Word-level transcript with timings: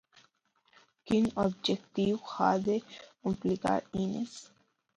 Quin 1.11 1.27
objectiu 1.43 2.17
ha 2.31 2.49
de 2.71 2.81
complir 2.97 3.61
Enees? 3.79 4.37